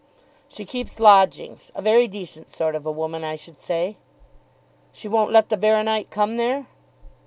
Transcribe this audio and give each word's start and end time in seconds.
"She 0.49 0.65
keeps 0.65 0.99
lodgings; 0.99 1.71
a 1.75 1.81
very 1.83 2.07
decent 2.07 2.49
sort 2.49 2.73
of 2.73 2.87
a 2.87 2.91
woman 2.91 3.23
I 3.23 3.35
should 3.35 3.59
say." 3.59 3.97
"She 4.91 5.07
won't 5.07 5.29
let 5.29 5.49
the 5.49 5.57
Baro 5.57 5.83
nite 5.83 6.09
come 6.09 6.37
there?" 6.37 6.65